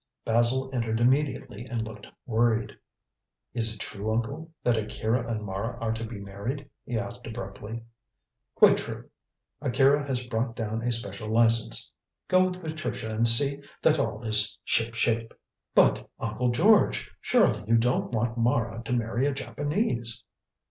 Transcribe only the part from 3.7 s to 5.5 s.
it true, uncle, that Akira and